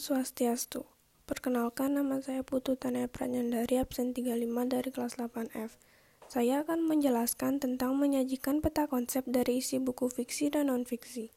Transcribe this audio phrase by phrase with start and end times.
[0.00, 0.88] Swastiastu.
[1.28, 5.76] Perkenalkan nama saya Putu Tanaya Pranyandari absen 35 dari kelas 8F.
[6.32, 11.28] Saya akan menjelaskan tentang menyajikan peta konsep dari isi buku fiksi dan non-fiksi.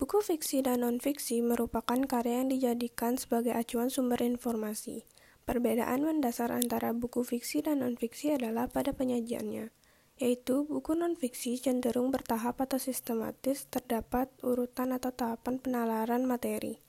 [0.00, 5.04] Buku fiksi dan non-fiksi merupakan karya yang dijadikan sebagai acuan sumber informasi.
[5.44, 9.72] Perbedaan mendasar antara buku fiksi dan non-fiksi adalah pada penyajiannya,
[10.16, 16.80] yaitu buku non-fiksi cenderung bertahap atau sistematis, terdapat urutan atau tahapan penalaran materi.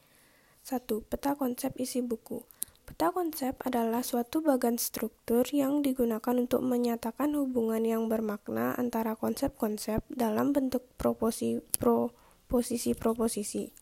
[0.61, 1.09] 1.
[1.09, 2.45] Peta konsep isi buku.
[2.85, 10.05] Peta konsep adalah suatu bagan struktur yang digunakan untuk menyatakan hubungan yang bermakna antara konsep-konsep
[10.05, 13.73] dalam bentuk proposisi-proposisi.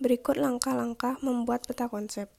[0.00, 2.32] Berikut langkah-langkah membuat peta konsep.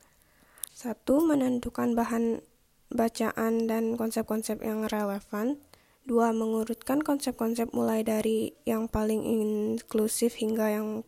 [0.74, 1.06] 1.
[1.06, 2.42] Menentukan bahan
[2.90, 5.62] bacaan dan konsep-konsep yang relevan.
[6.10, 6.34] 2.
[6.34, 11.06] Mengurutkan konsep-konsep mulai dari yang paling inklusif hingga yang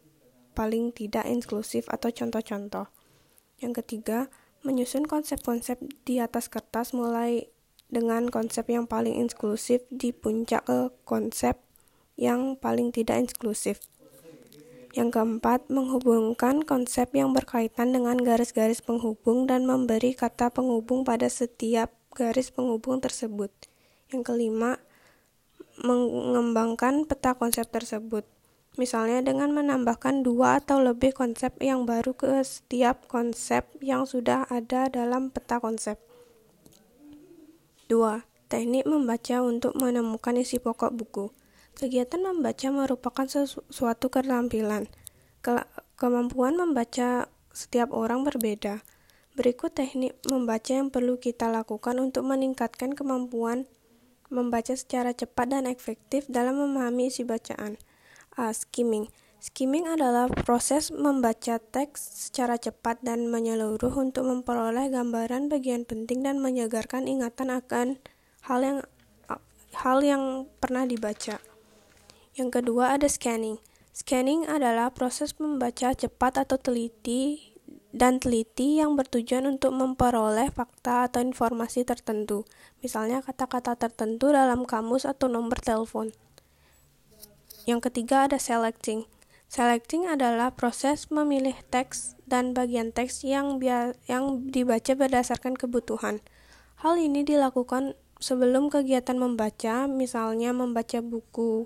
[0.55, 2.87] paling tidak inklusif atau contoh-contoh.
[3.59, 4.31] Yang ketiga,
[4.63, 7.51] menyusun konsep-konsep di atas kertas mulai
[7.91, 11.61] dengan konsep yang paling inklusif di puncak ke konsep
[12.17, 13.83] yang paling tidak inklusif.
[14.95, 21.91] Yang keempat, menghubungkan konsep yang berkaitan dengan garis-garis penghubung dan memberi kata penghubung pada setiap
[22.15, 23.51] garis penghubung tersebut.
[24.07, 24.79] Yang kelima,
[25.83, 28.23] mengembangkan peta konsep tersebut.
[28.75, 34.91] Misalnya dengan menambahkan dua atau lebih konsep yang baru ke setiap konsep yang sudah ada
[34.91, 35.95] dalam peta konsep.
[37.87, 38.25] 2.
[38.51, 41.31] Teknik membaca untuk menemukan isi pokok buku.
[41.77, 44.91] Kegiatan membaca merupakan sesuatu keterampilan.
[45.95, 48.83] Kemampuan membaca setiap orang berbeda.
[49.35, 53.67] Berikut teknik membaca yang perlu kita lakukan untuk meningkatkan kemampuan
[54.33, 57.77] membaca secara cepat dan efektif dalam memahami isi bacaan.
[58.35, 58.51] A.
[58.51, 59.07] Skimming
[59.45, 66.41] Skimming adalah proses membaca teks secara cepat dan menyeluruh untuk memperoleh gambaran bagian penting dan
[66.41, 67.87] menyegarkan ingatan akan
[68.41, 68.79] hal yang
[69.75, 71.37] hal yang pernah dibaca.
[72.33, 73.61] Yang kedua ada scanning.
[73.93, 77.53] Scanning adalah proses membaca cepat atau teliti
[77.95, 82.43] dan teliti yang bertujuan untuk memperoleh fakta atau informasi tertentu,
[82.83, 86.11] misalnya kata-kata tertentu dalam kamus atau nomor telepon.
[87.65, 89.09] Yang ketiga ada selecting.
[89.49, 93.61] Selecting adalah proses memilih teks dan bagian teks yang
[94.05, 96.21] yang dibaca berdasarkan kebutuhan.
[96.81, 101.65] Hal ini dilakukan sebelum kegiatan membaca, misalnya membaca buku,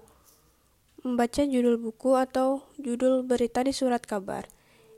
[1.03, 4.47] membaca judul buku atau judul berita di surat kabar.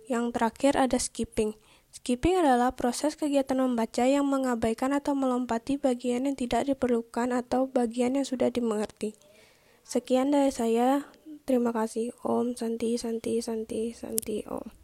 [0.06, 1.58] Yang terakhir ada skipping.
[1.92, 8.16] Skipping adalah proses kegiatan membaca yang mengabaikan atau melompati bagian yang tidak diperlukan atau bagian
[8.16, 9.18] yang sudah dimengerti.
[9.86, 11.10] Sekian dari saya.
[11.46, 12.16] Terima kasih.
[12.22, 14.81] Om Santi Santi Santi Santi Om.